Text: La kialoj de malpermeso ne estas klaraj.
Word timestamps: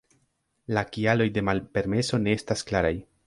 La 0.77 0.83
kialoj 0.95 1.27
de 1.37 1.45
malpermeso 1.51 2.21
ne 2.25 2.35
estas 2.39 2.65
klaraj. 2.71 2.95